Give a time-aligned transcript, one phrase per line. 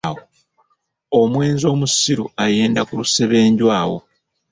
[1.19, 3.97] Omwenzi omusiru ayenda ku lusebenju awo.